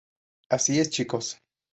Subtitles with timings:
[0.49, 1.37] Así es, chicos.